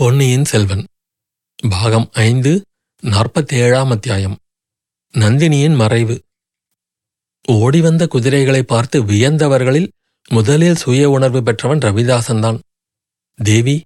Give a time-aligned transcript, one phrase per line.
[0.00, 0.84] பொன்னியின் செல்வன்.
[1.68, 2.64] பாகம் ஐந்து
[3.02, 4.36] நாற்பத்தேழாம் அத்தியாயம்.
[5.14, 6.16] நந்தினியின் மறைவு.
[7.48, 9.88] ஓடிவந்த குதிரைகளை பார்த்து வியந்தவர்களில்
[10.28, 12.58] முதலில் சுய உணர்வு பெற்றவன் ரவிதாசன்தான்
[13.38, 13.76] தேவி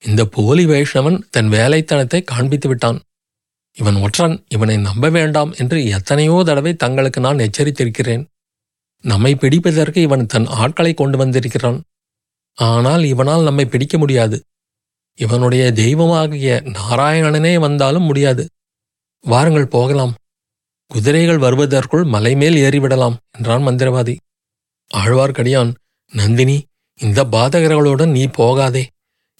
[0.00, 3.00] இந்த போலி வைஷ்ணவன் தன் வேலைத்தனத்தை காண்பித்து விட்டான்.
[3.72, 8.24] இவன் ஒற்றன் இவனை நம்ப வேண்டாம் என்று எத்தனையோ தடவை தங்களுக்கு நான் எச்சரித்திருக்கிறேன்.
[9.00, 11.82] நம்மை பிடிப்பதற்கு இவன் தன் ஆட்களை கொண்டு வந்திருக்கிறான்.
[12.54, 14.44] ஆனால் இவனால் நம்மை பிடிக்க முடியாது.
[15.14, 18.48] இவனுடைய தெய்வமாகிய நாராயணனே வந்தாலும் முடியாது.
[19.20, 20.14] வாருங்கள் போகலாம்.
[20.86, 24.16] குதிரைகள் வருவதற்குள் மலைமேல் ஏறிவிடலாம் என்றான் மந்திரவாதி.
[24.94, 25.74] ஆழ்வார்க்கடியான்
[26.12, 26.64] நந்தினி
[26.98, 28.88] இந்த பாதகர்களுடன் நீ போகாதே.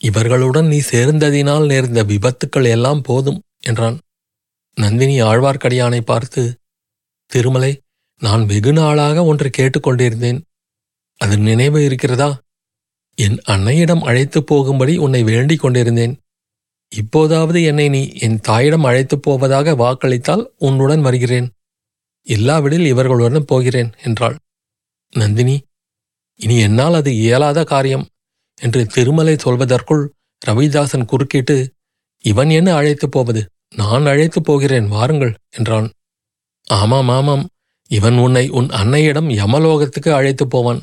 [0.00, 3.98] இவர்களுடன் நீ சேர்ந்ததினால் நேர்ந்த விபத்துக்கள் எல்லாம் போதும் என்றான்.
[4.74, 6.58] நந்தினி ஆழ்வார்க்கடியானை பார்த்து
[7.26, 7.80] திருமலை
[8.18, 10.40] நான் வெகு நாளாக ஒன்று கேட்டுக்கொண்டிருந்தேன்.
[11.16, 12.40] அது நினைவு இருக்கிறதா?
[13.14, 16.14] என் அன்னையிடம் அழைத்துப் போகும்படி உன்னை வேண்டிக் கொண்டிருந்தேன்.
[16.92, 21.50] இப்போதாவது என்னை நீ என் தாயிடம் அழைத்துப் போவதாக வாக்களித்தால் உன்னுடன் வருகிறேன்.
[22.22, 24.36] இல்லாவிடில் இவர்களுடன் போகிறேன் என்றாள்.
[25.10, 25.62] நந்தினி
[26.36, 28.06] இனி என்னால் அது இயலாத காரியம்
[28.60, 30.08] என்று திருமலை சொல்வதற்குள்
[30.46, 31.56] ரவிதாசன் குறுக்கிட்டு
[32.24, 33.50] இவன் என்ன அழைத்துப் போவது?
[33.76, 35.90] நான் அழைத்துப் போகிறேன் வாருங்கள் என்றான்.
[36.66, 37.48] ஆமாம் ஆமாம்
[37.90, 40.82] இவன் உன்னை உன் அன்னையிடம் யமலோகத்துக்கு அழைத்துப் போவான்.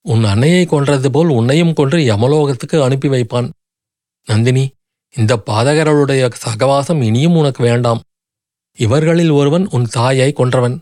[0.00, 3.50] உன் அன்னையை கொன்றது போல் உன்னையும் கொன்று யமலோகத்துக்கு அனுப்பி வைப்பான்.
[4.24, 4.70] நந்தினி
[5.14, 8.00] இந்த பாதகர்களுடைய சகவாசம் இனியும் உனக்கு வேண்டாம்.
[8.74, 10.78] இவர்களில் ஒருவன் உன் தாயை கொன்றவன்.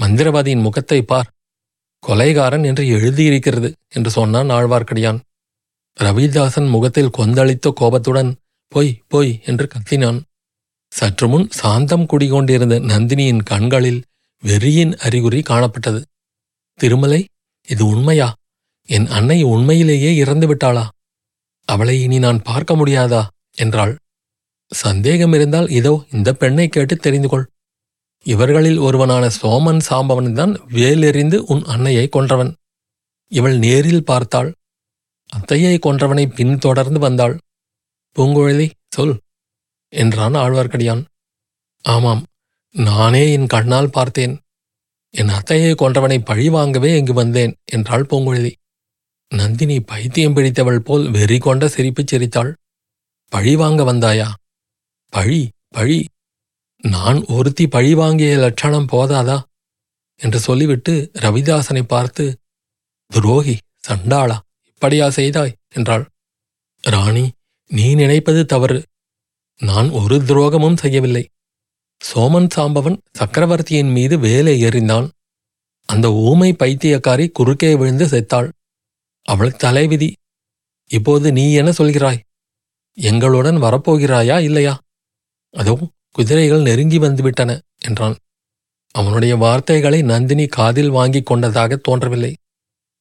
[0.00, 1.30] மந்திரவாதியின் முகத்தை பார்.
[2.06, 5.18] கொலைகாரன் என்று எழுதியிருக்கிறது என்று சொன்னான் ஆழ்வார்க்கடியான்.
[6.00, 8.36] ரவிதாசன் முகத்தில் கொந்தளித்த கோபத்துடன்
[8.68, 10.20] பொய் பொய் என்று கத்தினான்.
[10.88, 14.02] சற்று முன் சாந்தம் குடிகொண்டிருந்த நந்தினியின் கண்களில்
[14.42, 16.00] வெறியின் அறிகுறி காணப்பட்டது.
[16.74, 17.26] திருமலை
[17.68, 18.28] இது உண்மையா?
[18.88, 20.84] என் அன்னை உண்மையிலேயே இறந்து விட்டாளா
[21.68, 23.22] அவளை இனி நான் பார்க்க முடியாதா?
[23.54, 23.94] என்றாள்.
[24.72, 27.46] சந்தேகம் இருந்தால் இதோ இந்த பெண்ணை கேட்டு தெரிந்து கொள்.
[28.26, 32.52] இவர்களில் ஒருவனான சோமன் சாம்பவன்தான் வேலெறிந்து உன் அன்னையை கொன்றவன்.
[33.32, 34.50] இவள் நேரில் பார்த்தாள்.
[35.32, 37.34] அத்தையை கொன்றவனை பின்தொடர்ந்து வந்தாள்.
[38.16, 39.14] பூங்குழலி சொல்
[39.92, 41.02] என்றான் ஆழ்வார்க்கடியான்.
[41.84, 42.22] ஆமாம்
[42.74, 44.34] நானே என் கண்ணால் பார்த்தேன்.
[45.10, 48.52] என் அத்தையை கொன்றவனை பழிவாங்கவே இங்கு வந்தேன் என்றாள் பூங்குழலி.
[49.28, 52.56] நந்தினி பைத்தியம் பிடித்தவள் போல் வெறி கொண்ட சிரிப்புச் சிரித்தாள்.
[53.28, 54.28] பழி வாங்க வந்தாயா?
[55.08, 56.06] பழி பழி.
[56.82, 59.42] நான் ஒருத்தி பழி வாங்கிய லட்சணம் போதாதா?
[60.16, 62.38] என்று சொல்லிவிட்டு ரவிதாசனை பார்த்து
[63.06, 63.58] துரோகி
[63.88, 65.56] சண்டாளா இப்படியா செய்தாய்?
[65.68, 66.08] என்றாள்.
[66.80, 67.32] ராணி
[67.66, 68.84] நீ நினைப்பது தவறு.
[69.56, 71.28] நான் ஒரு துரோகமும் செய்யவில்லை.
[72.00, 75.08] சோமன் சாம்பவன் சக்கரவர்த்தியின் மீது வேலை எறிந்தான்
[75.88, 78.48] அந்த ஊமை பைத்தியக்காரி குறுக்கே விழுந்து செத்தாள்.
[79.22, 80.08] அவள் தலைவிதி
[80.90, 82.20] இப்போது நீ என்ன சொல்கிறாய்?
[82.98, 84.74] எங்களுடன் வரப்போகிறாயா இல்லையா?
[85.54, 85.74] அதோ
[86.12, 88.16] குதிரைகள் நெருங்கி வந்துவிட்டன என்றான்.
[88.94, 92.32] அவனுடைய வார்த்தைகளை நந்தினி காதில் வாங்கிக் கொண்டதாக தோன்றவில்லை.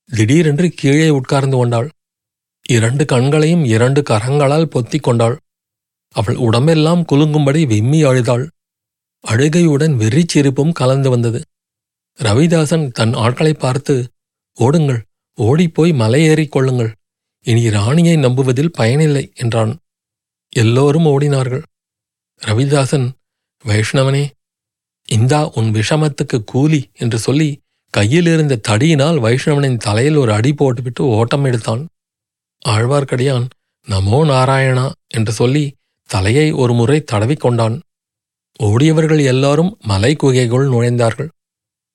[0.09, 1.89] திடீரென்று கீழே உட்கார்ந்து கொண்டாள்.
[2.69, 5.37] இரண்டு கண்களையும் இரண்டு கரங்களால் பொத்திக் கொண்டாள்.
[6.15, 8.45] அவள் உடம்பெல்லாம் குலுங்கும்படி விம்மி அழுதாள்.
[9.23, 11.39] அழுகையுடன் வெறிச்சிரிப்பும் கலந்து வந்தது.
[12.19, 13.95] ரவிதாசன் தன் ஆட்களை பார்த்து
[14.57, 15.01] ஓடுங்கள்
[15.37, 16.91] ஓடிப்போய் மலையேறிக் கொள்ளுங்கள்.
[17.45, 19.73] இனி ராணியை நம்புவதில் பயனில்லை என்றான்.
[20.53, 21.63] எல்லோரும் ஓடினார்கள்.
[22.41, 23.07] ரவிதாசன்
[23.65, 24.25] வைஷ்ணவனே
[25.09, 27.49] இந்தா உன் விஷமத்துக்கு கூலி என்று சொல்லி
[27.93, 31.83] கையிலிருந்த தடியினால் வைஷ்ணவனின் தலையில் ஒரு அடி போட்டுவிட்டு ஓட்டம் எடுத்தான்.
[32.65, 33.45] ஆழ்வார்க்கடியான்
[33.87, 35.65] நமோ நாராயணா என்று சொல்லி
[36.09, 37.75] தலையை ஒரு முறை தடவிக்கொண்டான்
[38.59, 41.29] ஓடியவர்கள் எல்லாரும் மலை குகைக்குள் நுழைந்தார்கள்.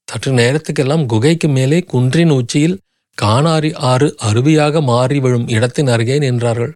[0.08, 2.78] சற்று நேரத்துக்கெல்லாம் குகைக்கு மேலே குன்றின் உச்சியில்
[3.18, 6.72] கானாரி ஆறு அருவியாக மாறி விழும் இடத்தின் அருகே நின்றார்கள்.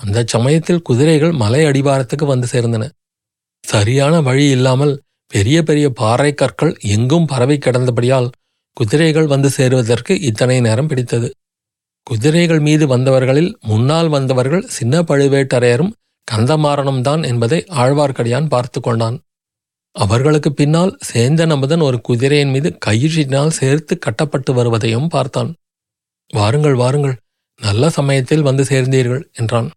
[0.00, 2.84] அந்த சமயத்தில் குதிரைகள் மலை அடிவாரத்துக்கு வந்து சேர்ந்தன.
[3.64, 4.94] சரியான வழி இல்லாமல்
[5.30, 8.28] பெரிய பெரிய பாறை கற்கள் எங்கும் பரவி கிடந்தபடியால்
[8.76, 11.28] குதிரைகள் வந்து சேருவதற்கு இத்தனை நேரம் பிடித்தது.
[12.06, 15.92] குதிரைகள் மீது வந்தவர்களில் முன்னால் வந்தவர்கள் சின்ன பழுவேட்டரையரும்
[16.30, 19.16] கந்தமாறனும் தான் என்பதை ஆழ்வார்க்கடியான் பார்த்து கொண்டான்.
[19.92, 25.54] அவர்களுக்கு பின்னால் சேந்தன் அமுதன் ஒரு குதிரையின் மீது கயிற்றினால் சேர்த்து கட்டப்பட்டு வருவதையும் பார்த்தான்.
[26.34, 27.16] வாருங்கள் வாருங்கள்
[27.60, 29.70] நல்ல சமயத்தில் வந்து சேர்ந்தீர்கள் என்றான்.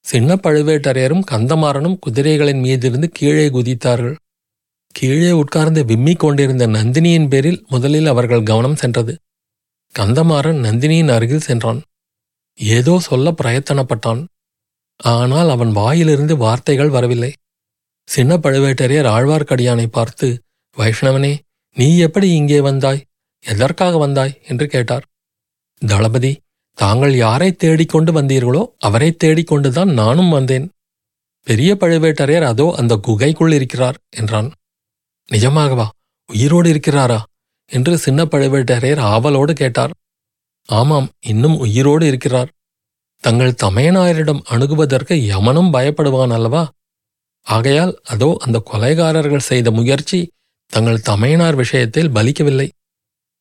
[0.00, 4.14] சின்ன பழுவேட்டரையரும் கந்தமாறனும் குதிரைகளின் மீதிருந்து கீழே குதித்தார்கள்.
[4.88, 9.14] கீழே உட்கார்ந்து விம்மிக் கொண்டிருந்த நந்தினியின் பேரில் முதலில் அவர்கள் கவனம் சென்றது.
[9.98, 11.80] கந்தமாறன் நந்தினியின் அருகில் சென்றான்.
[12.54, 14.24] ஏதோ சொல்ல பிரயத்தனப்பட்டான்.
[15.00, 17.32] ஆனால் அவன் வாயிலிருந்து வார்த்தைகள் வரவில்லை.
[18.04, 20.42] சின்ன பழுவேட்டரையர் ஆழ்வார்க்கடியானை பார்த்து
[20.76, 21.38] வைஷ்ணவனே
[21.74, 23.04] நீ எப்படி இங்கே வந்தாய்?
[23.40, 24.42] எதற்காக வந்தாய்?
[24.46, 25.04] என்று கேட்டார்.
[25.78, 26.38] தளபதி
[26.74, 30.70] தாங்கள் யாரை தேடிக்கொண்டு வந்தீர்களோ அவரை தேடிக்கொண்டுதான் நானும் வந்தேன்.
[31.42, 34.52] பெரிய பழுவேட்டரையர் அதோ அந்த குகைக்குள் இருக்கிறார் என்றான்.
[35.32, 35.88] நிஜமாகவா?
[36.26, 37.22] உயிரோடு இருக்கிறாரா?
[37.66, 39.90] என்று சின்ன பழுவேட்டரையர் ஆவலோடு கேட்டார்.
[40.64, 42.50] ஆமாம் இன்னும் உயிரோடு இருக்கிறார்.
[43.24, 46.62] தங்கள் தமையனாரிடம் அணுகுவதற்கு யமனும் பயப்படுவான் அல்லவா?
[47.46, 50.18] ஆகையால் அதோ அந்த கொலைகாரர்கள் செய்த முயற்சி
[50.66, 52.68] தங்கள் தமையனார் விஷயத்தில் பலிக்கவில்லை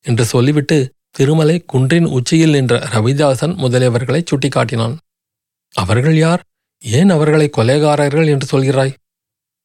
[0.06, 0.78] என்று சொல்லிவிட்டு
[1.10, 4.96] திருமலை குன்றின் உச்சியில் நின்ற ரவிதாசன் முதலியவர்களை சுட்டிக்காட்டினான்.
[5.74, 6.42] அவர்கள் யார்?
[6.82, 8.94] ஏன் அவர்களை கொலைகாரர்கள் என்று சொல்கிறாய்?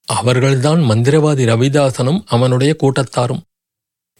[0.08, 3.42] அவர்கள்தான் மந்திரவாதி ரவிதாசனும் அவனுடைய கூட்டத்தாரும்.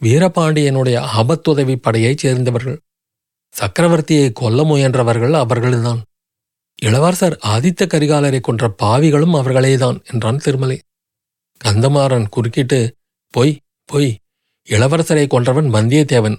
[0.00, 2.78] வீரபாண்டியனுடைய ஆபத்துதவி படையைச் சேர்ந்தவர்கள்.
[3.60, 6.00] சக்கரவர்த்தியை கொல்ல முயன்றவர்கள் அவர்கள்தான்.
[6.82, 10.78] இளவரசர் ஆதித்த கரிகாலரை கொன்ற பாவிகளும் அவர்களேதான் என்றான் திருமலை.
[11.64, 12.96] கந்தமாறன் குறுக்கிட்டு
[13.30, 14.10] பொய் பொய்
[14.68, 16.36] இளவரசரை கொன்றவன் வந்தியத்தேவன்.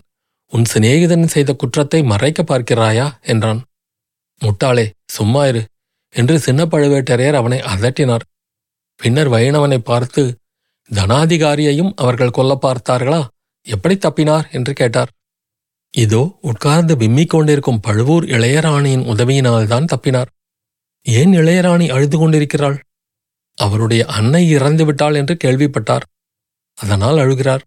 [0.51, 3.21] உன் சிநேகிதன் செய்த குற்றத்தை மறைக்க பார்க்கிறாயா?
[3.21, 3.61] என்றான்.
[4.41, 5.61] முட்டாளே சும்மா இரு
[6.09, 8.25] என்று சின்ன பழுவேட்டரையர் அவனை அதட்டினார்.
[8.95, 10.37] பின்னர் வைணவனை பார்த்து
[10.91, 13.21] தனாதிகாரியையும் அவர்கள் கொல்ல பார்த்தார்களா?
[13.65, 14.51] எப்படி தப்பினார்?
[14.51, 15.11] என்று கேட்டார்.
[15.95, 20.25] இதோ உட்கார்ந்து விம்மிக் கொண்டிருக்கும் பழுவூர் இளையராணியின் உதவியினால்தான் தப்பினார்.
[21.01, 22.77] ஏன் இளையராணி அழுது கொண்டிருக்கிறாள்?
[23.57, 26.05] அவருடைய அன்னை இறந்து விட்டாள் என்று கேள்விப்பட்டார்.
[26.75, 27.59] அதனால் அழுகிறார்.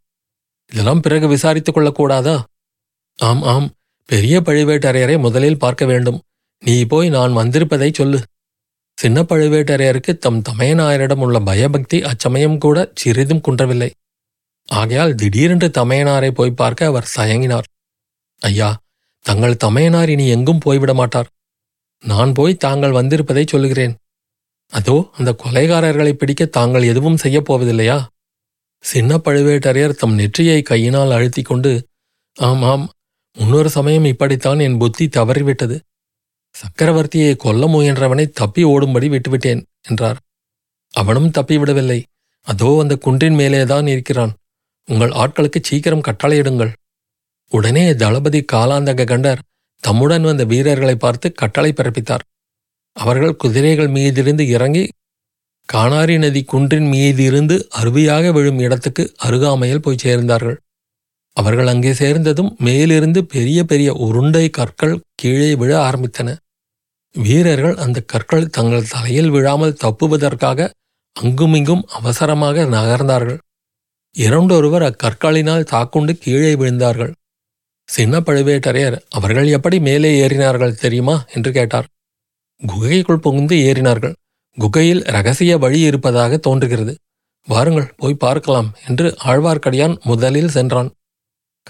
[0.73, 2.43] இதெல்லாம் பிறகு விசாரித்துக் கொள்ளக்கூடாதா?
[3.17, 3.69] ஆம் ஆம்.
[4.05, 6.21] பெரிய பழுவேட்டரையரை முதலில் பார்க்க வேண்டும்.
[6.63, 8.23] நீ போய் நான் வந்திருப்பதை சொல்லு.
[8.99, 13.91] சின்ன பழுவேட்டரையருக்கு தம் தமையனாரிடம் உள்ள பயபக்தி அச்சமயம் கூட சிறிதும் குன்றவில்லை.
[14.69, 17.69] ஆகையால் திடீரென்று தமையனாரை போய் பார்க்க அவர் தயங்கினார்.
[18.43, 18.69] ஐயா
[19.25, 21.29] தங்கள் தமையனார் இனி எங்கும் போய்விட மாட்டார்.
[22.03, 23.95] நான் போய் தாங்கள் வந்திருப்பதை சொல்லுகிறேன்.
[24.73, 27.99] அதோ அந்த கொலைகாரர்களை பிடிக்க தாங்கள் எதுவும் செய்யப் போவதில்லையா?
[28.85, 31.73] சின்ன பழுவேட்டரையர் தம் நெற்றியை கையினால் அழுத்திக் கொண்டு
[32.37, 32.87] ஆம் ஆம்
[33.37, 35.77] முன்னொரு சமயம் இப்படித்தான் என் புத்தி தவறிவிட்டது.
[36.55, 40.19] சக்கரவர்த்தியை கொல்ல முயன்றவனை தப்பி ஓடும்படி விட்டுவிட்டேன் என்றார்.
[40.95, 41.99] அவனும் தப்பிவிடவில்லை
[42.47, 44.33] அதோ அந்த குன்றின் மேலேதான் இருக்கிறான்.
[44.89, 46.73] உங்கள் ஆட்களுக்கு சீக்கிரம் கட்டளையிடுங்கள்.
[47.53, 49.43] உடனே தளபதி காலாந்தக கண்டர்
[49.83, 52.25] தம்முடன் வந்த வீரர்களை பார்த்து கட்டளை பிறப்பித்தார்.
[52.97, 54.85] அவர்கள் குதிரைகள் மீதிருந்து இறங்கி
[55.69, 60.59] காணாரி நதி குன்றின் மீதிருந்து அருவியாக விழும் இடத்துக்கு அருகாமையில் போய் சேர்ந்தார்கள்.
[61.37, 66.29] அவர்கள் அங்கே சேர்ந்ததும் மேலிருந்து பெரிய பெரிய உருண்டை கற்கள் கீழே விழ ஆரம்பித்தன.
[67.15, 70.71] வீரர்கள் அந்த கற்கள் தங்கள் தலையில் விழாமல் தப்புவதற்காக
[71.17, 73.39] அங்குமிங்கும் அவசரமாக நகர்ந்தார்கள்.
[74.15, 77.13] இரண்டொருவர் அக்கற்களினால் தாக்குண்டு கீழே விழுந்தார்கள்.
[77.89, 81.25] சின்ன பழுவேட்டரையர் அவர்கள் எப்படி மேலே ஏறினார்கள் தெரியுமா?
[81.35, 81.87] என்று கேட்டார்.
[82.67, 84.15] குகைக்குள் புகுந்து ஏறினார்கள்.
[84.57, 86.95] குகையில் ரகசிய வழி இருப்பதாக தோன்றுகிறது.
[87.47, 90.91] வாருங்கள் போய் பார்க்கலாம் என்று ஆழ்வார்க்கடியான் முதலில் சென்றான்.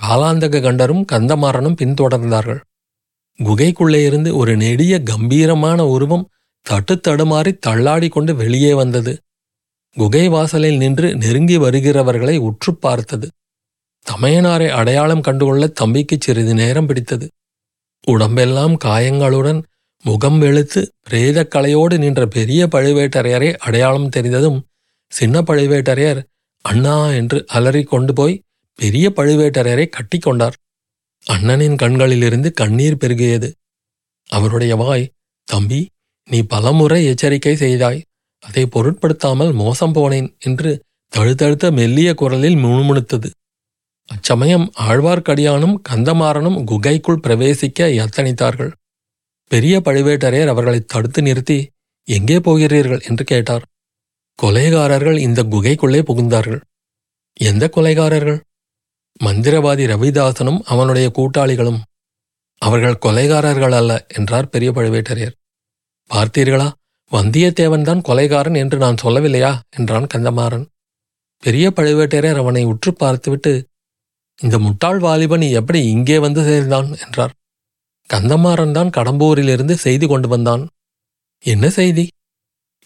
[0.00, 2.61] காலாந்தக கண்டரும் கந்தமாறனும் பின்தொடர்ந்தார்கள்.
[3.38, 6.29] குகைக்குள்ளே இருந்து ஒரு நெடிய கம்பீரமான உருவம்
[6.62, 9.19] தட்டு தடுமாறி தள்ளாடி கொண்டு வெளியே வந்தது.
[9.97, 13.29] குகை வாசலில் நின்று நெருங்கி வருகிறவர்களை உற்று பார்த்தது.
[14.11, 17.27] தமையனாரை அடையாளம் கண்டுகொள்ள தம்பிக்கு சிறிது நேரம் பிடித்தது.
[18.07, 19.61] உடம்பெல்லாம் காயங்களுடன்
[20.05, 24.59] முகம் வெளுத்து பிரேதக்கலையோடு நின்ற பெரிய பழுவேட்டரையரை அடையாளம் தெரிந்ததும்
[25.13, 26.21] சின்ன பழுவேட்டரையர்
[26.65, 28.41] அண்ணா என்று அலறி கொண்டு போய்
[28.79, 30.57] பெரிய பழுவேட்டரையரை கட்டிக்கொண்டார்
[31.27, 33.49] அண்ணனின் கண்களிலிருந்து கண்ணீர் பெருகியது.
[34.31, 35.11] அவருடைய வாய்
[35.49, 35.81] தம்பி
[36.29, 38.01] நீ பலமுறை எச்சரிக்கை செய்தாய்.
[38.43, 40.71] அதை பொருட்படுத்தாமல் மோசம் போனேன் என்று
[41.12, 43.29] தழுதழுத்த மெல்லிய குரலில் முணுமுணுத்தது.
[44.09, 48.73] அச்சமயம் ஆழ்வார்க்கடியானும் கந்தமாறனும் குகைக்குள் பிரவேசிக்க யத்தனித்தார்கள்.
[49.50, 51.59] பெரிய பழுவேட்டரையர் அவர்களை தடுத்து நிறுத்தி
[52.05, 53.03] எங்கே போகிறீர்கள்?
[53.09, 53.65] என்று கேட்டார்.
[54.43, 56.61] கொலைகாரர்கள் இந்த குகைக்குள்ளே புகுந்தார்கள்.
[57.41, 58.41] எந்த கொலைகாரர்கள்?
[59.25, 61.81] மந்திரவாதி ரவிதாசனும் அவனுடைய கூட்டாளிகளும்.
[62.62, 65.35] அவர்கள் கொலைகாரர்கள் அல்ல என்றார் பெரிய பழுவேட்டரையர்.
[66.11, 66.69] பார்த்தீர்களா?
[67.12, 69.59] வந்தியத்தேவன் தான் கொலைகாரன் என்று நான் சொல்லவில்லையா?
[69.77, 70.67] என்றான் கந்தமாறன்.
[71.43, 73.53] பெரிய பழுவேட்டரையர் அவனை உற்று பார்த்துவிட்டு
[74.40, 77.33] இந்த முட்டாள் வாலிபன் எப்படி இங்கே வந்து சேர்ந்தான் என்றார்.
[78.11, 80.62] கந்தமாறன் தான் கடம்பூரிலிருந்து செய்தி கொண்டு வந்தான்.
[81.45, 82.04] என்ன செய்தி?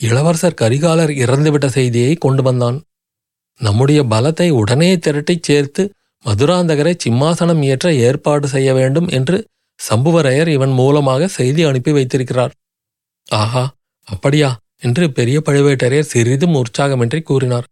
[0.00, 2.78] இளவரசர் கரிகாலர் இறந்துவிட்ட செய்தியை கொண்டு வந்தான்.
[3.60, 5.82] நம்முடைய பலத்தை உடனே திரட்டிச் சேர்த்து
[6.24, 9.36] மதுராந்தகரை சிம்மாசனம் ஏற்ற ஏற்பாடு செய்ய வேண்டும் என்று
[9.80, 12.52] சம்புவரையர் இவன் மூலமாக செய்தி அனுப்பி வைத்திருக்கிறார்.
[13.26, 13.64] ஆஹா
[14.08, 17.66] அப்படியா என்று பெரிய பழுவேட்டரையர் சிறிதும் உற்சாகமின்றி கூறினார்.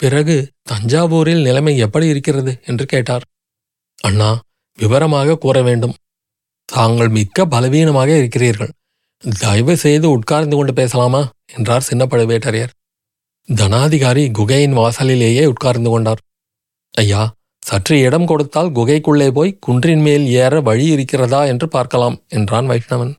[0.00, 0.36] பிறகு
[0.68, 3.24] தஞ்சாவூரில் நிலைமை எப்படி இருக்கிறது என்று கேட்டார்.
[4.02, 4.30] அண்ணா
[4.78, 5.94] விவரமாக கூற வேண்டும்.
[6.68, 8.72] தாங்கள் மிக்க பலவீனமாக இருக்கிறீர்கள்.
[9.38, 11.22] தயவு செய்து உட்கார்ந்து கொண்டு பேசலாமா?
[11.52, 12.72] என்றார் சின்ன பழுவேட்டரையர்
[13.48, 16.20] தனாதிகாரி குகையின் வாசலிலேயே உட்கார்ந்து கொண்டார்.
[16.94, 17.22] ஐயா
[17.62, 23.12] சற்று இடம் கொடுத்தால் குகைக்குள்ளே போய் குன்றின் மேல் ஏற வழி இருக்கிறதா என்று பார்க்கலாம் என்றான் வைஷ்ணவன்.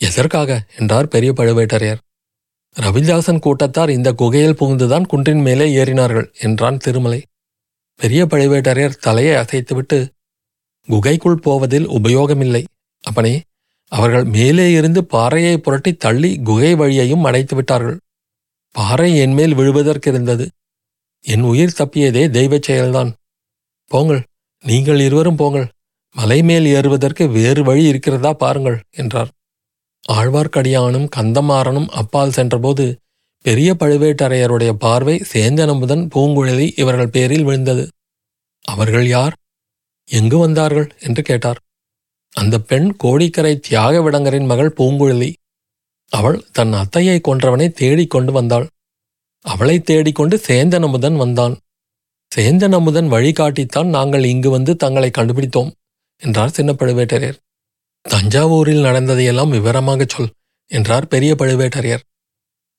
[0.00, 0.50] எதற்காக?
[0.78, 2.02] என்றார் பெரிய பழுவேட்டரையர்
[2.76, 7.20] ரவிதாசன் கூட்டத்தார் இந்த குகையில் புகுந்துதான் குன்றின் மேலே ஏறினார்கள் என்றான் திருமலை.
[8.00, 9.98] பெரிய பழுவேட்டரையர் தலையை அசைத்துவிட்டு
[10.88, 12.62] குகைக்குள் போவதில் உபயோகமில்லை.
[13.04, 13.34] அப்பனே
[13.92, 17.98] அவர்கள் மேலே இருந்து பாறையை புரட்டி தள்ளி குகை வழியையும் அடைத்து விட்டார்கள்.
[18.74, 20.46] பாறை என்மேல் விழுவதற்கிருந்தது
[21.24, 23.10] என் உயிர் தப்பியதே தெய்வச் செயல்தான்.
[23.90, 24.22] போங்கள்
[24.64, 25.66] நீங்கள் இருவரும் போங்கள்.
[26.16, 29.30] மலை மேல் ஏறுவதற்கு வேறு வழி இருக்கிறதா பாருங்கள் என்றார்.
[30.12, 32.98] ஆழ்வார்க்கடியானும் கந்தமாறனும் அப்பால் சென்றபோது
[33.44, 37.88] பெரிய பழுவேட்டரையருடைய பார்வை சேந்தனமுதன் பூங்குழலி இவர்கள் பேரில் விழுந்தது.
[38.64, 39.34] அவர்கள் யார்?
[40.08, 40.88] எங்கு வந்தார்கள்?
[41.00, 41.60] என்று கேட்டார்.
[42.32, 45.32] அந்த பெண் கோடிக்கரை தியாக விடங்கரின் மகள் பூங்குழலி.
[46.12, 48.66] அவள் தன் அத்தையை கொன்றவனை தேடிக் கொண்டு வந்தாள்.
[49.44, 51.56] அவளை தேடிக்கொண்டு சேந்தனமுதன் வந்தான்.
[52.36, 55.70] சேந்தனமுதன் வழிகாட்டித்தான் நாங்கள் இங்கு வந்து தங்களை கண்டுபிடித்தோம்
[56.22, 57.38] என்றார் சின்ன பழுவேட்டரையர்
[58.04, 60.30] தஞ்சாவூரில் நடந்ததையெல்லாம் விவரமாகச் சொல்
[60.70, 62.04] என்றார் பெரிய பழுவேட்டரையர்.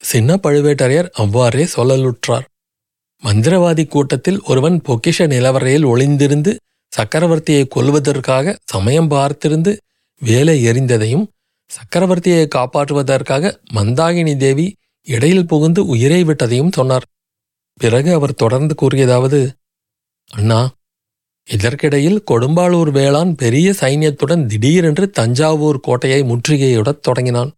[0.02, 2.46] சின்ன பழுவேட்டரையர் அவ்வாறே சொல்லலுற்றார்.
[3.24, 6.52] மந்திரவாதி கூட்டத்தில் ஒருவன் பொக்கிஷ நிலவரையில் ஒளிந்திருந்து
[6.94, 9.72] சக்கரவர்த்தியை கொல்வதற்காக சமயம் பார்த்திருந்து
[10.22, 11.26] வேலை எறிந்ததையும்
[11.70, 14.68] சக்கரவர்த்தியை காப்பாற்றுவதற்காக மந்தாகினி தேவி
[15.08, 17.06] இடையில் புகுந்து உயிரை விட்டதையும் சொன்னார்.
[17.82, 19.40] பிறகு அவர் தொடர்ந்து கூறியதாவது
[20.30, 20.62] அண்ணா
[21.50, 27.52] இதற்கிடையில் கொடும்பாளூர் வேளான் பெரிய சைன்யத்துடன் திடீரென்று தஞ்சாவூர் கோட்டையை முற்றுகையிடத் தொடங்கினான்.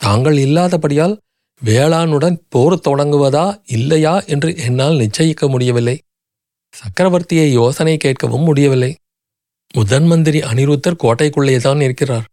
[0.00, 1.16] தாங்கள் இல்லாதபடியால்
[1.62, 5.96] வேளானுடன் போர் தொடங்குவதா இல்லையா என்று என்னால் நிச்சயிக்க முடியவில்லை.
[6.74, 8.90] சக்கரவர்த்தியை யோசனை கேட்கவும் முடியவில்லை.
[9.74, 12.26] முதன் மந்திரி அனிருத்தர் கோட்டைக்குள்ளேதான் இருக்கிறார்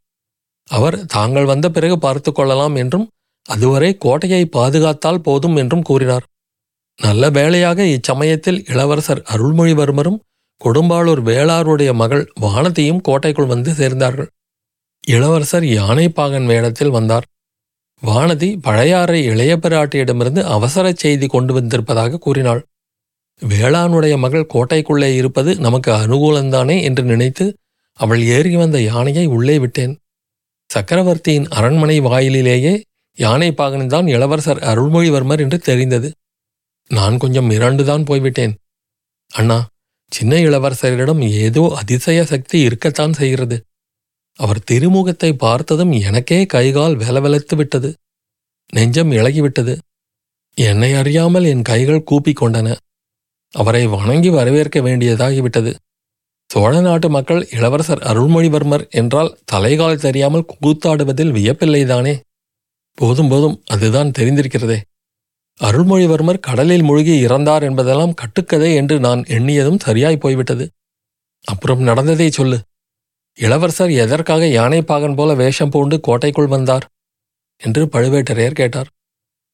[0.68, 3.06] அவர் தாங்கள் வந்த பிறகு பார்த்து கொள்ளலாம் என்றும்
[3.46, 6.26] அதுவரை கோட்டையை பாதுகாத்தால் போதும் என்றும் கூறினார்.
[7.00, 10.18] நல்ல வேளையாக இச்சமயத்தில் இளவரசர் அருள்மொழிவர்மரும்
[10.62, 14.30] கொடும்பாளூர் வேளாருடைய மகள் வானதியும் கோட்டைக்குள் வந்து சேர்ந்தார்கள்.
[15.08, 17.28] இளவரசர் யானைப்பாகன் வேடத்தில் வந்தார்.
[18.04, 22.62] வானதி பழையாறை இளைய பிராட்டியிடமிருந்து அவசர செய்தி கொண்டு வந்திருப்பதாக கூறினாள்.
[23.42, 27.46] வேளானுடைய மகள் கோட்டைக்குள்ளே இருப்பது நமக்கு அனுகூலந்தானே என்று நினைத்து
[27.94, 29.94] அவள் ஏறி வந்த யானையை உள்ளே விட்டேன்.
[30.70, 32.84] சக்கரவர்த்தியின் அரண்மனை வாயிலிலேயே
[33.18, 36.10] யானை பாகன்தான் இளவரசர் அருள்மொழிவர்மர் என்று தெரிந்தது.
[36.92, 38.54] நான் கொஞ்சம் மிரண்டுதான் போய்விட்டேன்.
[39.32, 39.60] அண்ணா
[40.12, 43.58] சின்ன இளவரசரிடம் ஏதோ அதிசய சக்தி இருக்கத்தான் செய்கிறது.
[44.40, 47.90] அவர் திருமுகத்தை பார்த்ததும் எனக்கே கைகால் வெலவெலத்து விட்டது.
[48.74, 49.78] நெஞ்சம் இழகிவிட்டது
[50.58, 52.68] என்னை அறியாமல் என் கைகள் கூப்பிக் கொண்டன.
[53.54, 55.76] அவரை வணங்கி வரவேற்க வேண்டியதாகிவிட்டது.
[56.50, 62.14] சோழ நாட்டு மக்கள் இளவரசர் அருள்மொழிவர்மர் என்றால் தலைகால் தெரியாமல் கூத்தாடுவதில் வியப்பில்லைதானே?
[62.98, 64.78] போதும் போதும் அதுதான் தெரிந்திருக்கிறதே.
[65.62, 70.66] அருள்மொழிவர்மர் கடலில் மூழ்கி இறந்தார் என்பதெல்லாம் கட்டுக்கதை என்று நான் எண்ணியதும் சரியாய் போய்விட்டது.
[71.46, 72.58] அப்புறம் நடந்ததை சொல்லு.
[73.38, 76.86] இளவரசர் எதற்காக யானைப்பாகன் போல வேஷம் பூண்டு கோட்டைக்குள் வந்தார்?
[77.62, 78.90] என்று பழுவேட்டரையர் கேட்டார்.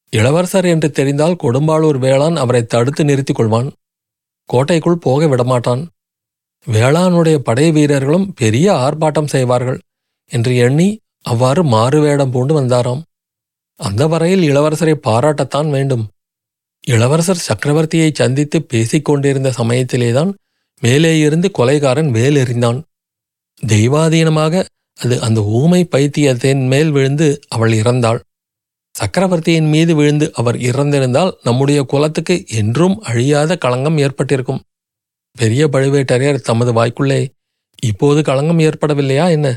[0.09, 3.69] இளவரசர் என்று தெரிந்தால் கொடும்பாளூர் வேளான் அவரை தடுத்து நிறுத்திக் கொள்வான்.
[4.49, 5.81] கோட்டைக்குள் போக விடமாட்டான்.
[6.67, 9.79] வேளானுடைய படை வீரர்களும் பெரிய ஆர்ப்பாட்டம் செய்வார்கள்
[10.31, 13.01] என்று எண்ணி அவ்வாறு மாறுவேடம் பூண்டு வந்தாராம்.
[13.83, 16.03] அந்த வரையில் இளவரசரை பாராட்டத்தான் வேண்டும்.
[16.87, 20.31] இளவரசர் சக்கரவர்த்தியை சந்தித்து பேசிக் கொண்டிருந்த சமயத்திலேதான்
[20.81, 22.79] மேலே இருந்து கொலைகாரன் வேலெறிந்தான்
[23.67, 24.63] தெய்வாதீனமாக
[24.99, 28.19] அது அந்த ஊமை பைத்தியத்தின் மேல் விழுந்து அவள் இறந்தாள்.
[28.95, 34.61] சக்கரவர்த்தியின் மீது விழுந்து அவர் இறந்திருந்தால் நம்முடைய குலத்துக்கு என்றும் அழியாத களங்கம் ஏற்பட்டிருக்கும்.
[35.35, 37.21] பெரிய பழுவேட்டரையர் தமது வாய்க்குள்ளே
[37.83, 39.47] இப்போது களங்கம் ஏற்படவில்லையா என்ன?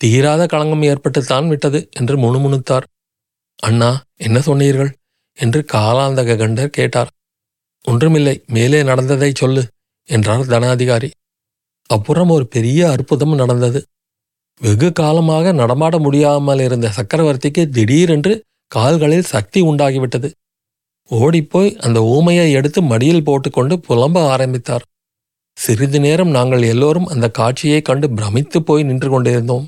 [0.00, 2.86] தீராத களங்கம் ஏற்பட்டுத்தான் விட்டது என்று முணுமுணுத்தார்.
[3.62, 4.90] அண்ணா என்ன சொன்னீர்கள்?
[5.38, 7.10] என்று காலாந்தக கண்டர் கேட்டார்.
[7.84, 9.62] ஒன்றுமில்லை மேலே நடந்ததை சொல்லு
[10.04, 11.10] என்றார் தனாதிகாரி.
[11.86, 13.84] அப்புறம் ஒரு பெரிய அற்புதம் நடந்தது.
[14.60, 20.30] வெகு காலமாக நடமாட முடியாமல் இருந்த சக்கரவர்த்திக்கு திடீரென்று கால்களில் சக்தி உண்டாகிவிட்டது.
[21.10, 24.84] ஓடிப்போய் அந்த ஊமையை எடுத்து மடியில் போட்டுக்கொண்டு புலம்ப ஆரம்பித்தார்.
[25.56, 29.66] சிறிது நேரம் நாங்கள் எல்லோரும் அந்த காட்சியை கண்டு பிரமித்து போய் நின்று கொண்டிருந்தோம்.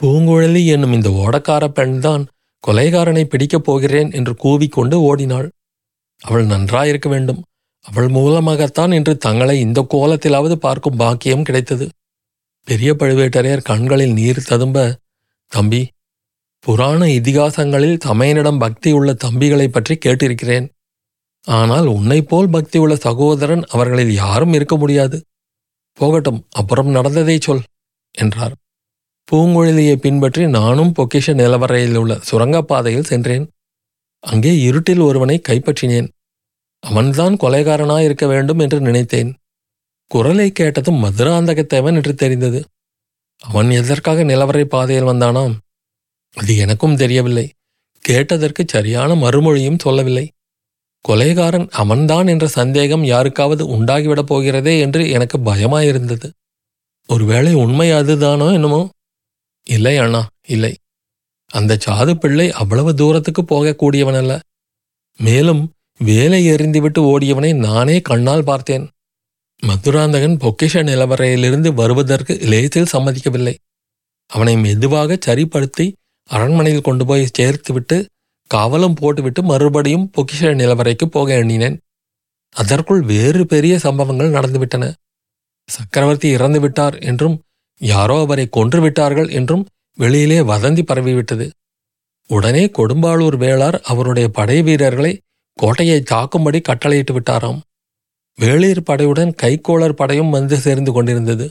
[0.00, 2.24] பூங்குழலி என்னும் இந்த ஓடக்கார பெண்தான்
[2.66, 5.50] கொலைகாரனை பிடிக்கப் போகிறேன் என்று கூவிக்கொண்டு ஓடினாள்.
[6.20, 7.44] அவள் நன்றாயிருக்க வேண்டும்.
[7.80, 11.88] அவள் மூலமாகத்தான் இன்று தங்களை இந்த கோலத்திலாவது பார்க்கும் பாக்கியம் கிடைத்தது.
[12.64, 14.98] பெரிய பழுவேட்டரையர் கண்களில் நீர் ததும்ப
[15.46, 15.88] தம்பி
[16.58, 20.68] புராண இதிகாசங்களில் தமையனிடம் பக்தி உள்ள தம்பிகளைப் பற்றி கேட்டிருக்கிறேன்.
[21.44, 25.24] ஆனால் உன்னைப் போல் பக்தி உள்ள சகோதரன் அவர்களில் யாரும் இருக்க முடியாது.
[25.92, 27.62] போகட்டும் அப்புறம் நடந்ததை சொல்
[28.10, 28.54] என்றார்.
[29.30, 33.50] பூங்குழலியை பின்பற்றி நானும் பொக்கிஷ நிலவரையில் உள்ள சுரங்கப்பாதையில் சென்றேன்.
[34.20, 36.08] அங்கே இருட்டில் ஒருவனை கைப்பற்றினேன்.
[36.80, 39.34] அவன்தான் கொலைகாரனாயிருக்க வேண்டும் என்று நினைத்தேன்.
[40.06, 42.64] குரலை கேட்டதும் மதுராந்தகத்தேவன் என்று தெரிந்தது.
[43.38, 45.54] அவன் எதற்காக நிலவரை பாதையில் வந்தானாம்?
[46.36, 47.52] அது எனக்கும் தெரியவில்லை.
[47.98, 50.30] கேட்டதற்கு சரியான மறுமொழியும் சொல்லவில்லை.
[51.08, 56.30] கொலைகாரன் அவன்தான் என்ற சந்தேகம் யாருக்காவது உண்டாகிவிடப் போகிறதே என்று எனக்கு பயமாயிருந்தது.
[57.08, 58.82] ஒருவேளை உண்மை அதுதானோ என்னமோ?
[59.66, 60.76] இல்லை அண்ணா இல்லை.
[61.50, 64.40] அந்த சாது பிள்ளை அவ்வளவு தூரத்துக்கு போகக்கூடியவனல்ல.
[65.16, 68.88] மேலும் வேலை எறிந்துவிட்டு ஓடியவனை நானே கண்ணால் பார்த்தேன்.
[69.62, 73.54] மதுராந்தகன் பொக்கிஷ நிலவரையிலிருந்து வருவதற்கு லேசில் சம்மதிக்கவில்லை.
[74.26, 75.94] அவனை மெதுவாக சரிப்படுத்தி
[76.28, 78.06] அரண்மனையில் கொண்டு போய் சேர்த்துவிட்டு
[78.50, 81.78] காவலும் போட்டுவிட்டு மறுபடியும் பொக்கிஷ நிலவரைக்கு போக எண்ணினேன்.
[82.50, 84.92] அதற்குள் வேறு பெரிய சம்பவங்கள் நடந்துவிட்டன.
[85.68, 87.42] சக்கரவர்த்தி இறந்து விட்டார் என்றும்
[87.82, 89.64] யாரோ அவரை கொன்று விட்டார்கள் என்றும்
[89.98, 91.46] வெளியிலே வதந்தி பரவிவிட்டது.
[92.30, 95.12] உடனே கொடும்பாளூர் வேளார் அவருடைய படை வீரர்களை
[95.58, 97.60] கோட்டையை தாக்கும்படி கட்டளையிட்டு விட்டாராம்.
[98.38, 101.46] வேளிர் படையுடன் கைக்கோளர் படையும் வந்து சேர்ந்து கொண்டிருந்தது.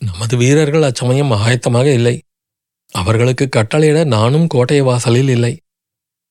[0.00, 2.16] நமது வீரர்கள் அச்சமயம் ஆயத்தமாக இல்லை.
[2.92, 5.52] அவர்களுக்கு கட்டளையிட நானும் கோட்டை வாசலில் இல்லை.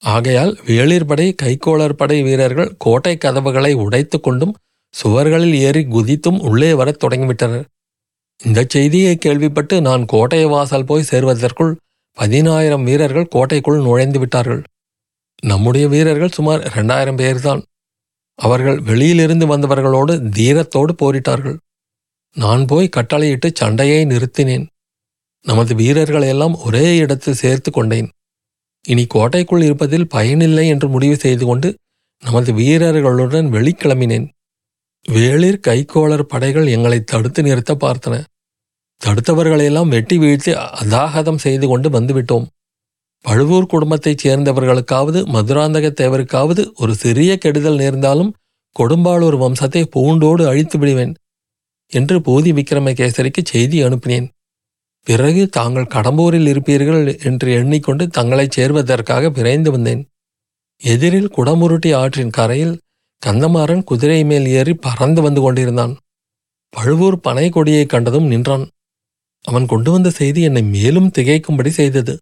[0.04, 4.56] ஆகையால் வேளிர் படை கைக்கோளர் படை வீரர்கள் கோட்டை கதவுகளை உடைத்து கொண்டும்
[4.94, 7.66] சுவர்களில் ஏறி குதித்தும் உள்ளே வரத் தொடங்கிவிட்டனர்.
[8.42, 11.74] இந்த செய்தியை கேள்விப்பட்டு நான் கோட்டை வாசல் போய் சேர்வதற்குள்
[12.18, 14.64] பதினாயிரம் வீரர்கள் கோட்டைக்குள் நுழைந்து விட்டார்கள்.
[15.44, 17.62] நம்முடைய வீரர்கள் சுமார் இரண்டாயிரம் பேர்தான்.
[18.40, 21.58] அவர்கள் வெளியிலிருந்து வந்தவர்களோடு தீரத்தோடு போரிட்டார்கள்.
[22.36, 24.66] நான் போய் கட்டளையிட்டு சண்டையை நிறுத்தினேன்.
[25.46, 28.10] நமது வீரர்களையெல்லாம் ஒரே இடத்தில் சேர்த்து கொண்டேன்.
[28.86, 31.70] இனி கோட்டைக்குள் இருப்பதில் பயனில்லை என்று முடிவு செய்து கொண்டு
[32.24, 34.28] நமது வீரர்களுடன் வெளிக்கிளம்பினேன்.
[35.12, 38.24] வேளிர் கைக்கோளர் படைகள் எங்களை தடுத்து நிறுத்த பார்த்தன.
[39.02, 42.46] தடுத்தவர்களையெல்லாம் வெட்டி வீழ்த்தி அதாகதம் செய்து கொண்டு வந்துவிட்டோம்.
[43.22, 48.36] பழுவூர் குடும்பத்தைச் சேர்ந்தவர்களுக்காவது மதுராந்தக தேவருக்காவது ஒரு சிறிய கெடுதல் நேர்ந்தாலும்
[48.80, 51.14] கொடும்பாளூர் வம்சத்தை பூண்டோடு அழித்து விடுவேன்
[51.92, 54.28] என்று போதி விக்ரமகேசரிக்கு செய்தி அனுப்பினேன்.
[55.08, 60.02] பிறகு தாங்கள் கடம்பூரில் இருப்பீர்கள் என்று எண்ணிக்கொண்டு தங்களைச் சேர்வதற்காக விரைந்து வந்தேன்.
[60.82, 62.76] எதிரில் குடமுருட்டி ஆற்றின் கரையில்
[63.26, 65.94] கந்தமாறன் குதிரை மேல் ஏறி பறந்து வந்து கொண்டிருந்தான்.
[66.74, 68.66] பழுவூர் பனை கொடியை கண்டதும் நின்றான்.
[69.46, 72.14] அவன் கொண்டு வந்த செய்தி என்னை மேலும் திகைக்கும்படி செய்தது.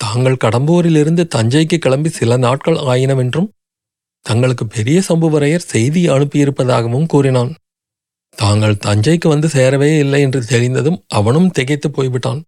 [0.00, 3.48] தாங்கள் கடம்பூரிலிருந்து தஞ்சைக்கு கிளம்பி சில நாட்கள் ஆயினவென்றும்
[4.26, 7.50] தங்களுக்கு பெரிய சம்புவரையர் செய்தி அனுப்பியிருப்பதாகவும் கூறினான்.
[8.38, 12.40] தாங்கள் தஞ்சைக்கு வந்து சேரவே இல்லை என்று தெரிந்ததும் அவனும் திகைத்து போய்விட்டான்.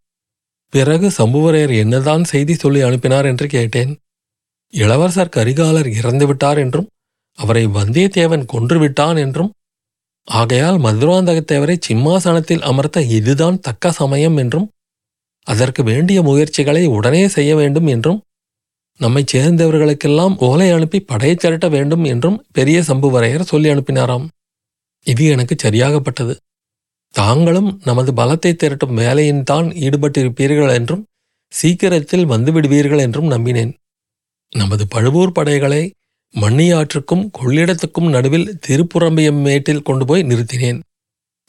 [0.73, 3.93] பிறகு சம்புவரையர் என்னதான் செய்தி சொல்லி அனுப்பினார் என்று கேட்டேன்.
[4.75, 6.89] இளவரசர் கரிகாலர் இறந்துவிட்டார் என்றும்
[7.41, 9.51] அவரை வந்தியத்தேவன் கொன்றுவிட்டான் என்றும்
[10.29, 14.67] ஆகையால் மதுராந்தகத்தேவரை சிம்மாசனத்தில் அமர்த்த இதுதான் தக்க சமயம் என்றும்
[15.47, 18.21] அதற்கு வேண்டிய முயற்சிகளை உடனே செய்ய வேண்டும் என்றும்
[19.01, 24.27] நம்மைச் சேர்ந்தவர்களுக்கெல்லாம் ஓலை அனுப்பி படையை திரட்ட வேண்டும் என்றும் பெரிய சம்புவரையர் சொல்லி அனுப்பினாராம்.
[25.07, 26.35] இது எனக்கு சரியாகப்பட்டது.
[27.15, 31.03] தாங்களும் நமது பலத்தை திரட்டும் வேலையின் தான் ஈடுபட்டிருப்பீர்கள் என்றும்
[31.53, 33.73] சீக்கிரத்தில் வந்துவிடுவீர்கள் என்றும் நம்பினேன்.
[34.53, 35.83] நமது பழுவூர் படைகளை
[36.35, 40.81] மண்ணியாற்றுக்கும் கொள்ளிடத்துக்கும் நடுவில் திருப்புறம்பியம் மேட்டில் கொண்டு போய் நிறுத்தினேன்.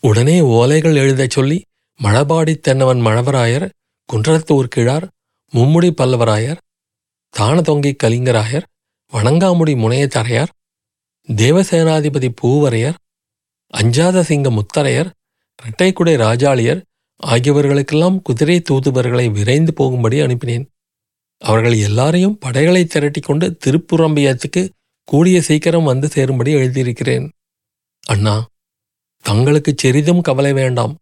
[0.03, 1.57] உடனே ஓலைகள் எழுதச் சொல்லி
[1.99, 3.69] மழபாடி தென்னவன் மணவராயர்
[4.09, 5.05] குன்றத்தூர் கிழார்
[5.53, 6.59] மும்முடி பல்லவராயர்
[7.33, 8.65] தானதொங்கி கலிங்கராயர்
[9.13, 10.51] வணங்காமுடி முனையத்தரையார்
[11.29, 12.97] தேவசேனாதிபதி பூவரையர்
[13.73, 15.09] அஞ்சாத சிங்க முத்தரையர்
[15.59, 16.81] இரட்டைக்குடை ராஜாளியர்
[17.23, 20.65] ஆகியவர்களுக்கெல்லாம் குதிரை தூதுவர்களை விரைந்து போகும்படி அனுப்பினேன்.
[21.41, 24.61] அவர்கள் எல்லாரையும் படைகளை திரட்டிக் கொண்டு திருப்புறம்பியத்துக்கு
[25.07, 27.25] கூடிய சீக்கிரம் வந்து சேரும்படி எழுதியிருக்கிறேன்.
[28.03, 28.35] அண்ணா
[29.25, 30.93] தங்களுக்கு சிறிதும் கவலை வேண்டாம்.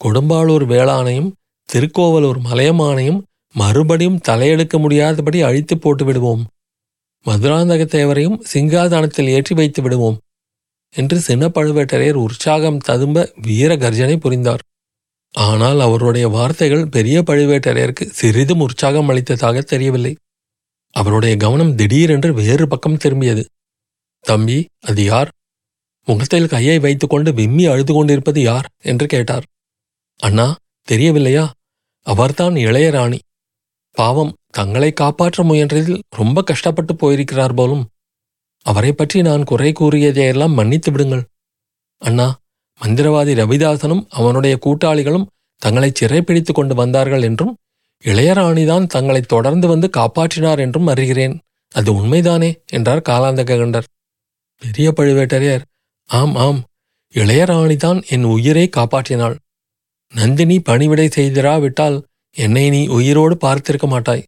[0.00, 1.30] கொடும்பாளூர் வேளாணையும்
[1.68, 3.20] திருக்கோவலூர் மலையமானையும்
[3.54, 6.42] மறுபடியும் தலையெடுக்க முடியாதபடி அழித்து போட்டு விடுவோம்
[7.26, 10.18] மதுராந்தகத்தேவரையும் சிங்காதானத்தில் ஏற்றி வைத்து விடுவோம்
[10.94, 14.62] என்று சின்ன பழுவேட்டரையர் உற்சாகம் ததும்ப வீர கர்ஜனை புரிந்தார்.
[15.34, 20.16] ஆனால் அவருடைய வார்த்தைகள் பெரிய பழுவேட்டரையருக்கு சிறிதும் உற்சாகம் அளித்ததாக தெரியவில்லை.
[20.90, 23.44] அவருடைய கவனம் திடீரென்று வேறு பக்கம் திரும்பியது.
[24.20, 25.30] தம்பி அது யார்?
[26.04, 28.68] முகத்தில் கையை வைத்துக்கொண்டு விம்மி அழுது கொண்டிருப்பது யார்?
[28.82, 29.42] என்று கேட்டார்.
[30.16, 31.52] அண்ணா தெரியவில்லையா?
[32.02, 33.18] அவர்தான் இளையராணி
[33.90, 37.88] பாவம் தங்களை காப்பாற்ற முயன்றதில் ரொம்ப கஷ்டப்பட்டு போயிருக்கிறார் போலும்.
[38.62, 41.24] அவரை பற்றி நான் குறை கூறியதையெல்லாம் மன்னித்து விடுங்கள்.
[41.98, 42.39] அண்ணா
[42.84, 47.56] மந்திரவாதி ரவிதாசனும் அவனுடைய கூட்டாளிகளும் தங்களை சிறைப்பிடித்துக் கொண்டு வந்தார்கள் என்றும்
[48.04, 51.38] இளையராணிதான் தங்களை தொடர்ந்து வந்து காப்பாற்றினார் என்றும் அறிகிறேன்.
[51.72, 52.56] அது உண்மைதானே?
[52.66, 53.88] என்றார் காலாந்தகண்டர்
[54.58, 55.60] பெரிய பழுவேட்டரையர்
[56.04, 56.64] ஆம் ஆம்.
[57.14, 59.36] இளையராணிதான் என் உயிரை காப்பாற்றினாள்.
[60.14, 62.02] நந்தினி பணிவிடை செய்திராவிட்டால்
[62.36, 64.26] என்னை நீ உயிரோடு பார்த்திருக்க மாட்டாய்.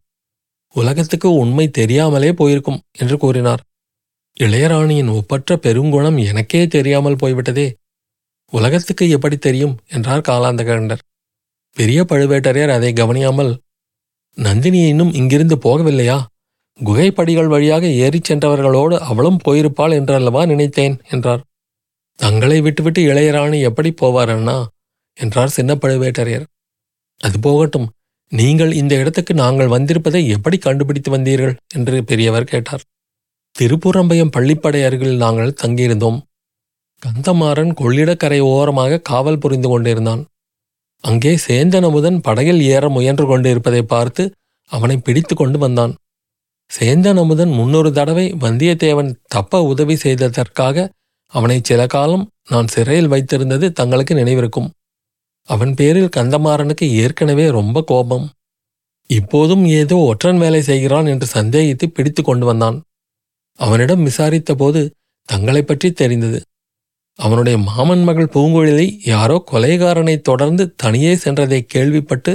[0.73, 3.61] உலகத்துக்கு உண்மை தெரியாமலே போயிருக்கும் என்று கூறினார்.
[4.39, 7.75] இளையராணியின் ஒப்பற்ற பெருங்குணம் எனக்கே தெரியாமல் போய்விட்டதே.
[8.53, 9.77] உலகத்துக்கு எப்படி தெரியும்?
[9.87, 11.03] என்றார் காலாந்தகண்டர்.
[11.75, 13.51] பெரிய பழுவேட்டரையர் அதை கவனியாமல்
[14.37, 16.17] நந்தினி இன்னும் இங்கிருந்து போகவில்லையா?
[16.79, 20.95] குகைப்படிகள் வழியாக ஏறிச் சென்றவர்களோடு அவளும் போயிருப்பாள் என்றல்லவா நினைத்தேன்?
[21.09, 21.41] என்றார்.
[22.19, 24.67] தங்களை விட்டுவிட்டு இளையராணி எப்படி போவார் அண்ணா?
[25.17, 26.45] என்றார் சின்ன பழுவேட்டரையர்.
[27.19, 27.87] அது போகட்டும்.
[28.31, 31.55] நீங்கள் இந்த இடத்துக்கு நாங்கள் வந்திருப்பதை எப்படி கண்டுபிடித்து வந்தீர்கள்?
[31.73, 32.83] என்று பெரியவர் கேட்டார்.
[33.55, 36.19] திருப்புறம்பயம் பள்ளிப்படை அருகில் நாங்கள் தங்கியிருந்தோம்.
[37.05, 40.25] கந்தமாறன் கொள்ளிடக்கரை ஓரமாக காவல் புரிந்து கொண்டிருந்தான்.
[41.01, 44.31] அங்கே சேந்தன் அமுதன் படகில் ஏற முயன்று கொண்டிருப்பதை பார்த்து
[44.67, 45.95] அவனை பிடித்து கொண்டு வந்தான்.
[46.79, 50.89] சேந்தன் அமுதன் முன்னொரு தடவை வந்தியத்தேவன் தப்ப உதவி செய்ததற்காக
[51.27, 54.69] அவனை சில காலம் நான் சிறையில் வைத்திருந்தது தங்களுக்கு நினைவிருக்கும்.
[55.43, 58.29] அவன் பேரில் கந்தமாறனுக்கு ஏற்கனவே ரொம்ப கோபம்.
[59.07, 62.83] இப்போதும் ஏதோ ஒற்றன் வேலை செய்கிறான் என்று சந்தேகித்து பிடித்து கொண்டு வந்தான்.
[63.55, 64.89] அவனிடம் விசாரித்தபோது
[65.25, 66.41] தங்களைப் பற்றி தெரிந்தது.
[67.19, 72.33] அவனுடைய மாமன் மகள் பூங்குழலி யாரோ கொலைகாரனை தொடர்ந்து தனியே சென்றதை கேள்விப்பட்டு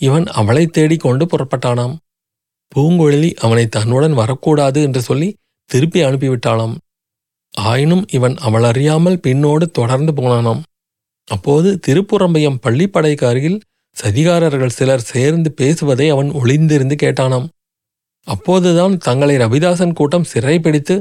[0.00, 1.94] இவன் அவளை தேடிக் கொண்டு புறப்பட்டானாம்.
[2.72, 5.28] பூங்குழலி அவனை தன்னுடன் வரக்கூடாது என்று சொல்லி
[5.70, 6.74] திருப்பி அனுப்பிவிட்டாளாம்.
[7.54, 10.62] ஆயினும் இவன் அவள் அறியாமல் பின்னோடு தொடர்ந்து போனானாம்.
[11.28, 13.62] அப்போது திருப்புறம்பயம் பள்ளிப்படைக்கு அருகில்
[13.96, 17.46] சதிகாரர்கள் சிலர் சேர்ந்து பேசுவதை அவன் ஒளிந்திருந்து கேட்டானாம்.
[18.26, 20.94] அப்போதுதான் தங்களை ரவிதாசன் கூட்டம் சிறைப்பிடித்து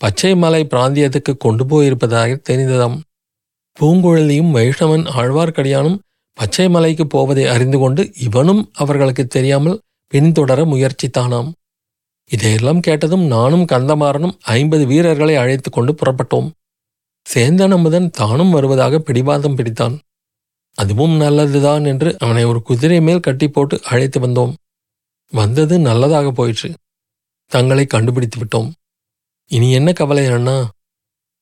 [0.00, 3.00] பச்சை மலை பிராந்தியத்துக்கு கொண்டு போயிருப்பதாக தெரிந்ததாம்.
[3.80, 5.98] பூங்குழலியும் வைஷ்ணவன் ஆழ்வார்க்கடியானும்
[6.32, 9.80] பச்சை மலைக்கு போவதை அறிந்து கொண்டு இவனும் அவர்களுக்கு தெரியாமல்
[10.12, 11.50] பின்தொடர முயற்சித்தானாம்.
[12.30, 16.48] இதையெல்லாம் கேட்டதும் நானும் கந்தமாறனும் ஐம்பது வீரர்களை அழைத்து கொண்டு புறப்பட்டோம்.
[17.26, 19.98] சேந்தன் அமுதன் தானும் வருவதாக பிடிவாதம் பிடித்தான்.
[20.74, 24.52] அதுவும் நல்லதுதான் என்று அவனை ஒரு குதிரை மேல் கட்டி போட்டு அழைத்து வந்தோம்.
[25.32, 26.74] வந்தது நல்லதாக போயிற்று.
[27.46, 28.70] தங்களை கண்டுபிடித்து விட்டோம்.
[29.50, 30.56] இனி என்ன கவலை அண்ணா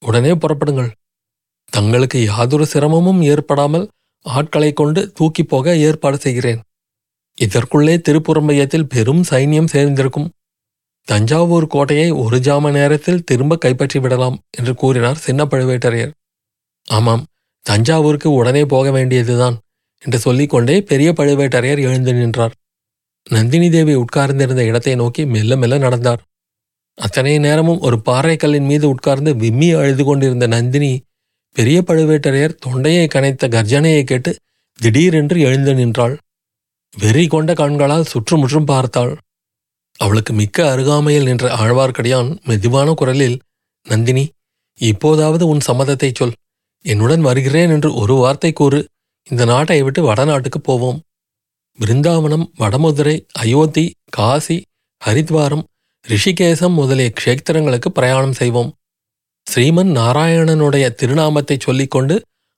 [0.03, 0.90] உடனே புறப்படுங்கள்.
[1.73, 3.87] தங்களுக்கு யாதொரு சிரமமும் ஏற்படாமல்
[4.27, 6.61] ஆட்களை கொண்டு தூக்கி போக ஏற்பாடு செய்கிறேன்.
[7.38, 10.29] இதற்குள்ளே திருப்புறம்பயத்தில் பெரும் சைன்யம் சேர்ந்திருக்கும்.
[11.09, 16.14] தஞ்சாவூர் கோட்டையை ஒரு ஜாம நேரத்தில் திரும்ப கைப்பற்றி விடலாம் என்று கூறினார் சின்ன பழுவேட்டரையர்
[16.88, 17.23] ஆமாம்
[17.66, 19.57] தஞ்சாவூருக்கு உடனே போக வேண்டியதுதான்
[20.05, 22.55] என்று சொல்லிக்கொண்டே பெரிய பழுவேட்டரையர் எழுந்து நின்றார்.
[23.27, 26.21] நந்தினி தேவி உட்கார்ந்திருந்த இடத்தை நோக்கி மெல்ல மெல்ல நடந்தார்.
[26.99, 30.93] அத்தனை நேரமும் ஒரு பாறைக்கல்லின் மீது உட்கார்ந்து விம்மி அழுது கொண்டிருந்த நந்தினி
[31.57, 34.37] பெரிய பழுவேட்டரையர் தொண்டையை கனைத்த கர்ஜனையை கேட்டு
[34.79, 36.15] திடீரென்று எழுந்து நின்றாள்.
[36.97, 39.13] வெறி கொண்ட கண்களால் சுற்றுமுற்றும் பார்த்தாள்.
[39.97, 43.39] அவளுக்கு மிக்க அருகாமையில் நின்ற ஆழ்வார்க்கடியான் மெதுவான குரலில்
[43.87, 44.25] நந்தினி
[44.81, 46.35] இப்போதாவது உன் சம்மதத்தைச் சொல்.
[46.85, 48.81] என்னுடன் வருகிறேன் என்று ஒரு வார்த்தை கூறு.
[49.31, 51.01] இந்த நாட்டை விட்டு வடநாட்டுக்கு போவோம்.
[51.79, 54.65] பிருந்தாவனம் வடமதுரை அயோத்தி காசி
[55.03, 55.65] ஹரித்வாரம்
[56.11, 58.71] ரிஷிகேசம் முதலிய க்ஷேத்திரங்களுக்கு பிரயாணம் செய்வோம்.
[59.47, 62.14] ஸ்ரீமன் நாராயணனுடைய திருநாமத்தை சொல்லிக்கொண்டு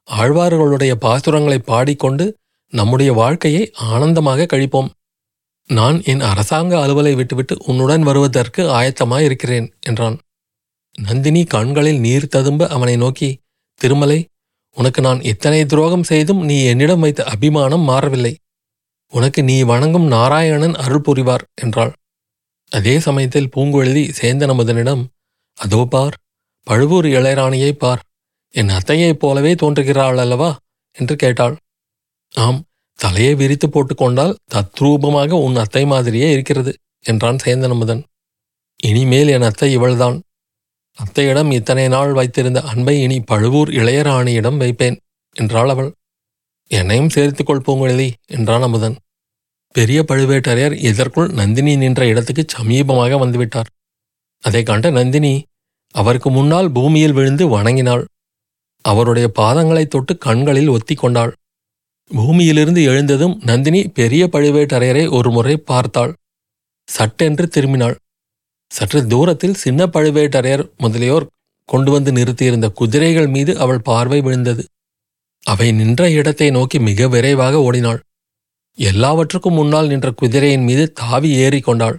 [0.09, 2.25] ஆழ்வார்களுடைய பாசுரங்களை பாடிக்கொண்டு
[2.73, 4.89] நம்முடைய வாழ்க்கையை ஆனந்தமாக கழிப்போம்.
[5.71, 10.17] நான் என் அரசாங்க அலுவலை விட்டுவிட்டு உன்னுடன் வருவதற்கு ஆயத்தமாயிருக்கிறேன் என்றான்.
[10.99, 13.31] நந்தினி கண்களில் நீர் ததும்ப அவனை நோக்கி
[13.81, 14.19] திருமலை
[14.77, 18.35] உனக்கு நான் எத்தனை துரோகம் செய்தும் நீ என்னிடம் வைத்த அபிமானம் மாறவில்லை.
[19.13, 21.93] உனக்கு நீ வணங்கும் நாராயணன் அருள் புரிவார் என்றாள்.
[22.73, 25.03] அதே சமயத்தில் பூங்குழலி சேந்தனமுதனிடம்
[25.59, 26.17] அதோ பார்
[26.67, 28.03] பழுவூர் இளையராணியை பார்
[28.55, 30.51] என் அத்தையைப் போலவே தோன்றுகிறாள் அல்லவா?
[30.97, 31.55] என்று கேட்டாள்.
[32.35, 32.61] ஆம்
[32.99, 36.73] தலையை விரித்து போட்டுக்கொண்டால் தத்ரூபமாக உன் அத்தை மாதிரியே இருக்கிறது
[37.05, 38.03] என்றான் சேந்தனமுதன்
[38.81, 40.17] இனிமேல் என் அத்தை இவள்தான்.
[40.99, 44.97] அத்தையிடம் இத்தனை நாள் வைத்திருந்த அன்பை இனி பழுவூர் இளையராணியிடம் வைப்பேன்
[45.37, 45.91] என்றாள் அவள்.
[46.71, 48.97] என்னையும் சேர்த்துக்கொள் பூங்குழலி என்றான் அமுதன்
[49.73, 53.71] பெரிய பழுவேட்டரையர் இதற்குள் நந்தினி நின்ற இடத்துக்கு சமீபமாக வந்துவிட்டார்.
[54.41, 55.43] அதை கண்ட நந்தினி
[55.91, 58.05] அவருக்கு முன்னால் பூமியில் விழுந்து வணங்கினாள்.
[58.83, 61.33] அவருடைய பாதங்களைத் தொட்டு கண்களில் ஒத்திக் கொண்டாள்.
[62.09, 66.15] பூமியிலிருந்து எழுந்ததும் நந்தினி பெரிய பழுவேட்டரையரை ஒரு முறை பார்த்தாள்.
[66.85, 67.95] சட்டென்று திரும்பினாள்.
[68.69, 71.27] சற்று தூரத்தில் சின்ன பழுவேட்டரையர் முதலியோர்
[71.65, 74.65] கொண்டு வந்து நிறுத்தியிருந்த குதிரைகள் மீது அவள் பார்வை விழுந்தது.
[75.43, 78.01] அவை நின்ற இடத்தை நோக்கி மிக விரைவாக ஓடினாள்.
[78.79, 81.97] எல்லாவற்றுக்கும் முன்னால் நின்ற குதிரையின் மீது தாவி ஏறி கொண்டாள்.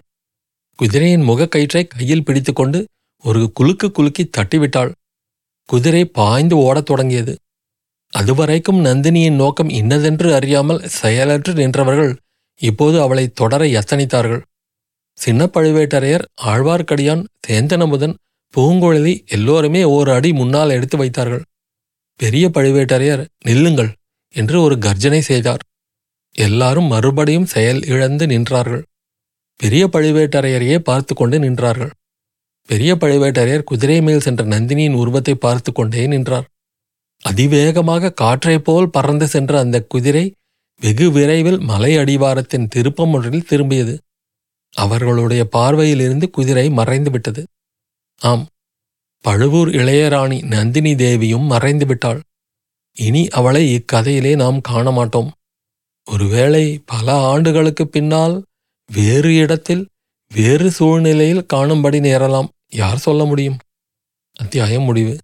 [0.79, 2.79] குதிரையின் முகக்கயிற்றை கையில் பிடித்துக்கொண்டு
[3.23, 4.91] ஒரு குலுக்கு குலுக்கி தட்டிவிட்டாள்.
[5.69, 7.33] குதிரை பாய்ந்து ஓடத் தொடங்கியது.
[8.13, 12.13] அதுவரைக்கும் நந்தினியின் நோக்கம் இன்னதென்று அறியாமல் செயலற்று நின்றவர்கள்
[12.59, 14.41] இப்போது அவளை தொடர எத்தனித்தார்கள்.
[15.17, 18.15] சின்ன பழுவேட்டரையர் ஆழ்வார்க்கடியான் சேந்தனமுதன்
[18.53, 21.43] பூங்குழலி எல்லோருமே ஓர் அடி முன்னால் எடுத்து வைத்தார்கள்.
[22.19, 23.91] பெரிய பழுவேட்டரையர் நில்லுங்கள்
[24.35, 25.63] என்று ஒரு கர்ஜனை செய்தார்.
[26.39, 28.83] எல்லாரும் மறுபடியும் செயல் இழந்து நின்றார்கள்.
[29.59, 31.91] பெரிய பழுவேட்டரையரையே பார்த்து கொண்டு நின்றார்கள்.
[32.69, 36.47] பெரிய பழுவேட்டரையர் குதிரை மேல் சென்ற நந்தினியின் உருவத்தை பார்த்து கொண்டே நின்றார்.
[37.23, 40.25] அதிவேகமாக காற்றைப் போல் பறந்து சென்ற அந்த குதிரை
[40.81, 43.95] வெகு விரைவில் மலை அடிவாரத்தின் திருப்பம் ஒன்றில் திரும்பியது.
[44.73, 47.41] அவர்களுடைய பார்வையிலிருந்து குதிரை மறைந்து விட்டது.
[48.21, 48.45] ஆம்
[49.25, 52.21] பழுவூர் இளையராணி நந்தினி தேவியும் மறைந்து விட்டாள்.
[52.97, 55.29] இனி அவளை இக்கதையிலே நாம் காண மாட்டோம்
[56.11, 58.43] ஒருவேளை பல ஆண்டுகளுக்குப் பின்னால்
[58.93, 59.87] வேறு இடத்தில்
[60.33, 62.47] வேறு சூழ்நிலையில் காணும்படி நேரலாம்.
[62.69, 63.57] யார் சொல்ல முடியும்?
[64.39, 65.17] அத்தியாயம் முடிவு.